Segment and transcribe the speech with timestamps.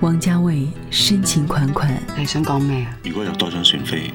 [0.00, 2.96] 王家衛深情款款，你想講咩啊？
[3.02, 4.12] 如果有多張船飛，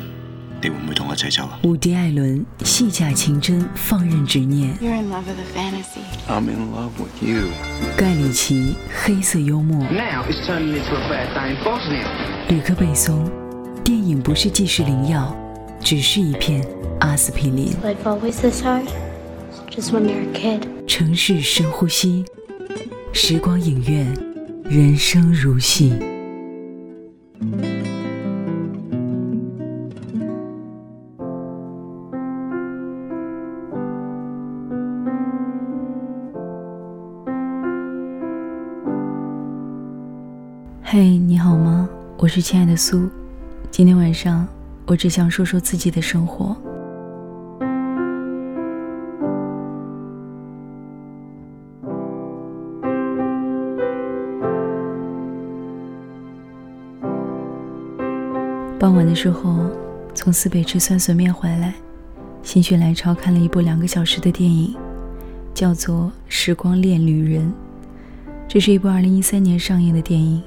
[0.61, 1.59] 你會唔會同我一齊走啊？
[1.63, 5.99] 伍迪·艾倫戲假情真，放任執念，You're in love with a fantasy.
[6.29, 7.49] I'm in love with you.
[7.97, 12.05] 盖里奇黑色幽默，Now it's turning into a bad day in Bosnia.
[12.47, 13.29] 吕克·贝松，
[13.83, 15.35] 电影不是济世灵药，
[15.81, 16.65] 只是一片
[17.01, 17.73] 阿司匹林。
[17.83, 18.87] Life always this hard?
[19.69, 20.61] Just when you're a kid.
[20.87, 22.23] 城市深呼吸，
[23.11, 24.15] 时光影院，
[24.63, 25.93] 人生如戏。
[40.81, 41.89] 嘿，你好吗？
[42.17, 43.09] 我是亲爱的苏。
[43.69, 44.47] 今天晚上，
[44.85, 46.55] 我只想说说自己的生活。
[58.93, 59.71] 傍晚的时候，
[60.13, 61.73] 从四北吃酸笋面回来，
[62.43, 64.75] 心血来潮看了一部两个小时的电影，
[65.51, 67.41] 叫做《时光恋旅人》。
[68.47, 70.43] 这是一部2013年上映的电影，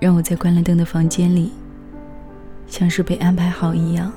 [0.00, 1.52] 让我在关了灯的房间里，
[2.66, 4.12] 像是被安排好一样，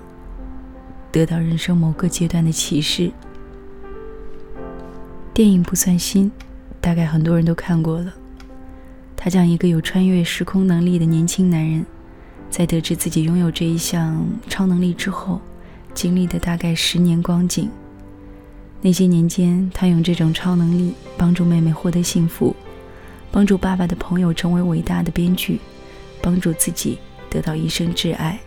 [1.12, 3.12] 得到人生某个阶段的启示。
[5.36, 6.32] 电影不算新，
[6.82, 8.12] 大概很多人都看过了。
[9.16, 11.86] 他讲一个有穿越时空能力的年轻男人。
[12.50, 15.40] 在得知自己拥有这一项超能力之后，
[15.94, 17.70] 经历的大概十年光景。
[18.82, 22.56] 那些年间，他用这种超能力帮助妹妹获得幸福，
[23.32, 25.60] 帮助爸爸的朋友成为伟大的编剧，
[26.22, 26.98] 帮助自己
[27.30, 28.40] 得到一生挚爱，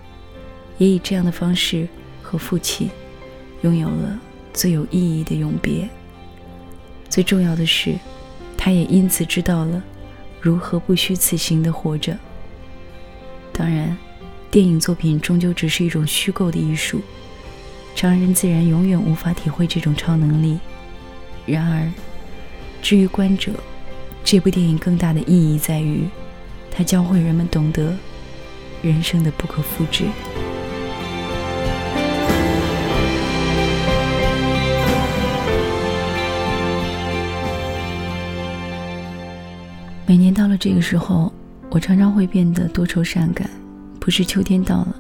[0.78, 1.86] 也以这样的方式
[2.23, 2.91] 和父亲
[3.61, 4.19] 拥有了
[4.53, 5.89] 最有意义的永别。
[7.08, 7.95] 最重要的是，
[8.56, 9.83] 他也因此知道了
[10.41, 12.19] 如何不虚此行的活着。
[13.53, 13.97] 当然，
[14.50, 17.00] 电影作品终究只是一种虚构的艺术，
[17.95, 20.58] 常人自然永远无法体会这种超能力。
[21.46, 21.92] 然而，
[22.80, 23.52] 至于观者，
[24.24, 26.08] 这部电影更大的意义在于，
[26.70, 27.95] 它教会人们懂得
[28.80, 30.07] 人生的不可复制。
[40.07, 41.33] 每年到了这个时候，
[41.75, 43.49] 我常常会变得多愁善感，
[43.99, 44.95] 不是秋天到了，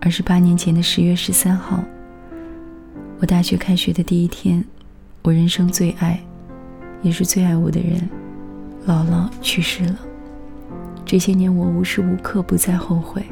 [0.00, 1.84] 而是八年前的十月十三号，
[3.20, 4.64] 我大学开学的第一天，
[5.22, 6.20] 我人生最爱，
[7.00, 8.10] 也是最爱我的人，
[8.88, 9.96] 姥姥去世了。
[11.04, 13.24] 这些年，我无时无刻不在后悔，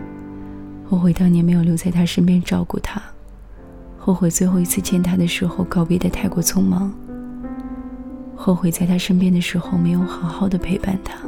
[0.88, 3.03] 后悔当年没有留在她身边照顾她，
[3.99, 6.94] 后悔最后一次见她的时候告别的太过匆忙，
[8.37, 11.19] 后悔在她身边的时候没有好好的陪伴她。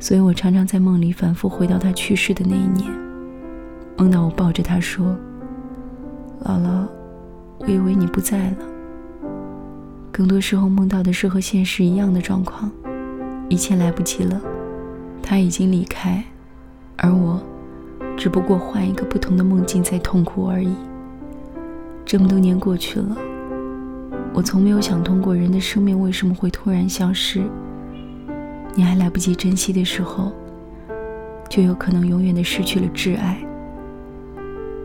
[0.00, 2.88] 所以我常常在梦里反复回到他去世的那一年，
[3.96, 5.16] 梦到我抱着他说
[6.44, 6.86] ：“姥姥，
[7.58, 8.56] 我以为你不在了。”
[10.12, 12.70] 更多时候梦到的是和现实一样的状况，
[13.48, 14.40] 一切来不及了，
[15.22, 16.24] 他已经离开，
[16.96, 17.40] 而我
[18.16, 20.72] 只不过换一个不同的梦境在痛苦而已。
[22.04, 23.16] 这么多年过去了，
[24.32, 27.42] 我从没有想通过人的生命为什么会突然消失。
[28.74, 30.32] 你还来不及珍惜的时候，
[31.48, 33.36] 就有可能永远的失去了挚爱。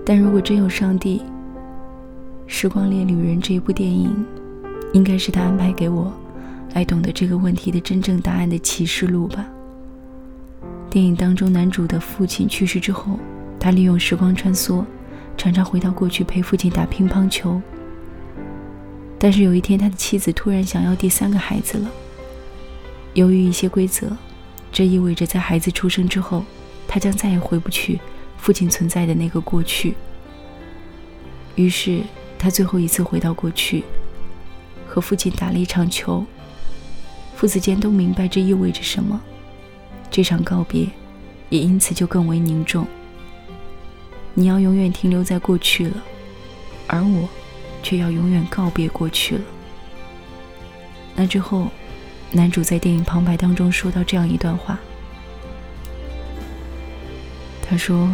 [0.06, 1.20] 但如果真有上帝，
[2.48, 4.26] 《时光恋旅人》这一部电影，
[4.94, 6.12] 应该是他安排给我，
[6.74, 9.46] 来懂得这个问题的真正答案的启示录吧。
[10.90, 13.20] 电影当中，男主的父亲去世之后，
[13.60, 14.84] 他利用时光穿梭，
[15.38, 17.62] 常常回到过去陪父亲打乒乓球。
[19.18, 21.90] 但是有一天，他的妻子突然想要第三个孩子了。
[23.14, 24.12] 由于一些规则，
[24.72, 26.44] 这意味着在孩子出生之后，
[26.88, 28.00] 他将再也回不去
[28.38, 29.94] 父亲存在的那个过去。
[31.56, 32.02] 于是，
[32.40, 33.84] 他最后一次回到过去，
[34.88, 36.26] 和父亲打了一场球。
[37.36, 39.22] 父子间都明白这意味着什么，
[40.10, 40.88] 这场告别
[41.50, 42.88] 也因此就更为凝重。
[44.34, 46.04] 你要永远停留在过去了，
[46.88, 47.30] 而我
[47.84, 49.42] 却要永远告别过去了。
[51.16, 51.68] 那之后。
[52.36, 54.80] 男主在电影旁白当中说到这样一段话，
[57.62, 58.10] 他说：“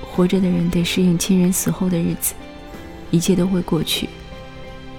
[0.00, 2.32] 活着的人得适应亲人死后的日子，
[3.10, 4.08] 一切都会过去，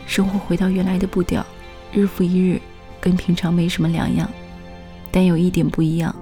[0.06, 1.46] 生活回到原来的步调，
[1.94, 2.60] 日复一日，
[3.00, 4.30] 跟平常没什么两样。
[5.10, 6.14] 但有一点不一样，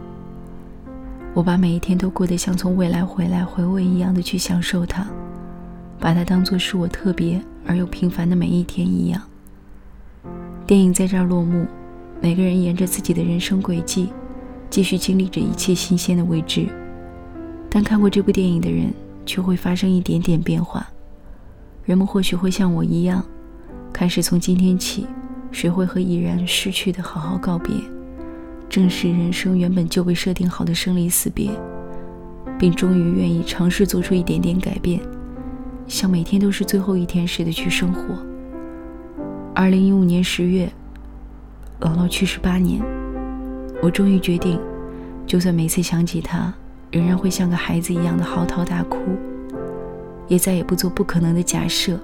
[1.33, 5.07] 我把每一天都过得像从未来回来回味一样的去享受它，
[5.99, 9.19] 把它当做是我特别而又平凡的每一天一样。”
[10.67, 11.65] 电影在这儿落幕。
[12.21, 14.09] 每个人沿着自己的人生轨迹，
[14.69, 16.67] 继续经历着一切新鲜的未知。
[17.69, 18.93] 但看过这部电影的人，
[19.25, 20.85] 却会发生一点点变化。
[21.85, 23.23] 人们或许会像我一样，
[23.93, 25.07] 开始从今天起，
[25.51, 27.73] 学会和已然逝去的好好告别，
[28.67, 31.49] 正视人生原本就被设定好的生离死别，
[32.59, 34.99] 并终于愿意尝试做出一点点改变，
[35.87, 38.01] 像每天都是最后一天似的去生活。
[39.55, 40.71] 二零一五年十月，
[41.79, 42.81] 姥姥去世八年，
[43.81, 44.59] 我终于决定，
[45.25, 46.53] 就算每次想起她。
[46.91, 48.97] 仍然会像个孩子一样的嚎啕大哭，
[50.27, 51.99] 也再也不做不可能的假设，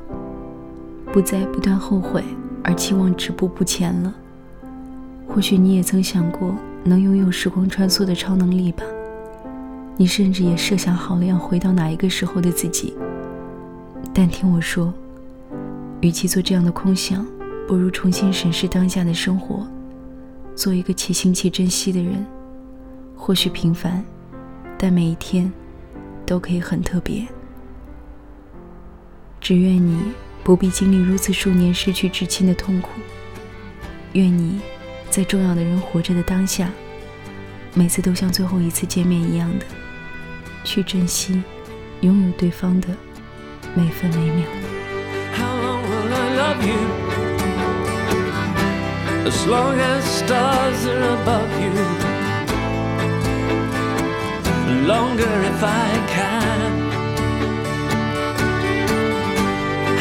[1.11, 2.23] 不再不断后悔
[2.63, 4.13] 而期望止步不前了。
[5.27, 8.83] 或许你也曾想过能拥有时光穿梭的超能力吧？
[9.97, 12.95] 你甚至也设想好了要回到哪一个时候的自己。
[14.13, 14.93] 但听我说，
[16.01, 17.25] 与其做这样的空想，
[17.67, 19.67] 不如重新审视当下的生活，
[20.55, 22.25] 做一个且行且珍惜的人。
[23.15, 24.03] 或许平凡。
[24.77, 25.49] 但每一天
[26.25, 27.25] 都可以很特别。
[29.39, 29.97] 只愿你
[30.43, 32.89] 不必经历如此数年失去至亲的痛苦。
[34.13, 34.59] 愿你
[35.09, 36.69] 在重要的人活着的当下，
[37.73, 39.65] 每次都像最后一次见面一样的
[40.65, 41.41] 去珍惜
[42.01, 42.89] 拥有对方的
[43.73, 44.45] 每分每秒。
[54.85, 56.71] Longer if I can.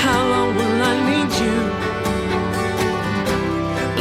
[0.05, 1.59] How long will I need you?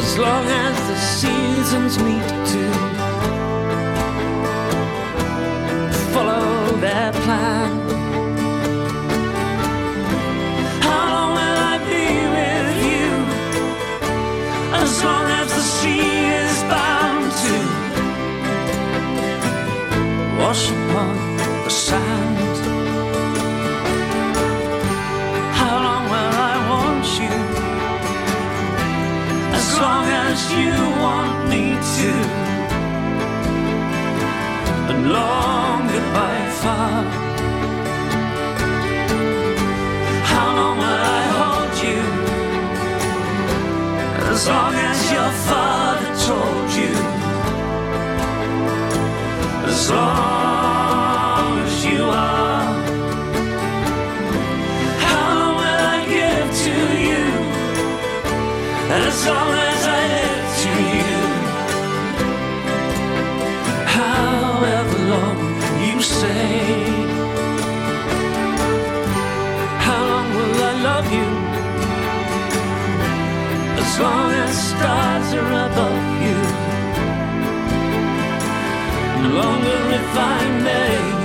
[0.01, 3.02] As long as the seasons meet to
[29.73, 30.71] As long as you
[31.01, 32.11] want me to.
[34.91, 37.23] And long goodbye far.
[44.33, 45.31] As long as your
[79.29, 81.22] longer if I may.